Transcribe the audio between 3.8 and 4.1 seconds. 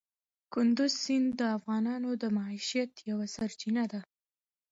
ده.